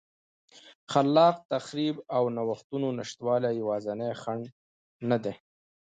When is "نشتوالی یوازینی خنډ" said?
2.97-4.43